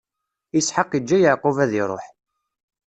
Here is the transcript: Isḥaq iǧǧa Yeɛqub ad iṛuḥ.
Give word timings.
Isḥaq 0.59 0.91
iǧǧa 0.97 1.17
Yeɛqub 1.21 1.57
ad 1.63 1.71
iṛuḥ. 1.81 2.05